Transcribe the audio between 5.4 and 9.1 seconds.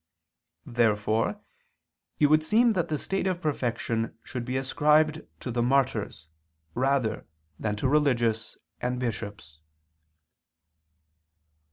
to the martyrs rather than to religious and